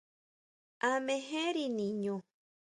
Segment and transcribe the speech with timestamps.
[0.89, 2.15] ¿A mejeri niñu?